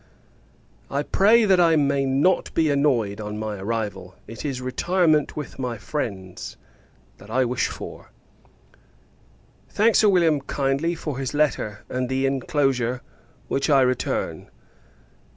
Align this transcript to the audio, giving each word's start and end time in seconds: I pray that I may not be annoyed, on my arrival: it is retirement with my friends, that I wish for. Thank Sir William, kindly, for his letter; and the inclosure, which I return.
I 0.89 1.03
pray 1.03 1.45
that 1.45 1.59
I 1.59 1.75
may 1.75 2.05
not 2.05 2.51
be 2.55 2.71
annoyed, 2.71 3.21
on 3.21 3.37
my 3.37 3.59
arrival: 3.59 4.15
it 4.25 4.43
is 4.43 4.59
retirement 4.59 5.37
with 5.37 5.59
my 5.59 5.77
friends, 5.77 6.57
that 7.19 7.29
I 7.29 7.45
wish 7.45 7.67
for. 7.67 8.09
Thank 9.69 9.93
Sir 9.93 10.09
William, 10.09 10.41
kindly, 10.41 10.95
for 10.95 11.19
his 11.19 11.35
letter; 11.35 11.83
and 11.87 12.09
the 12.09 12.25
inclosure, 12.25 13.03
which 13.47 13.69
I 13.69 13.81
return. 13.81 14.49